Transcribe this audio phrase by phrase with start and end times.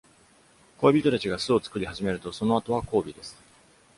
[0.79, 3.37] 恋人達が巣を作り始めると、その後は交尾です。